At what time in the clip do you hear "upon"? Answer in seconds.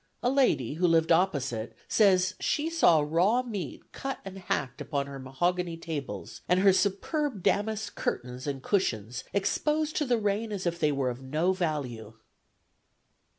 4.81-5.05